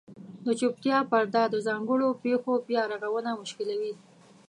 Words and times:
د 0.45 0.47
چوپتیا 0.59 0.97
پرده 1.11 1.43
د 1.49 1.55
ځانګړو 1.67 2.07
پېښو 2.23 2.53
بیارغونه 2.67 3.31
مشکلوي. 3.41 3.93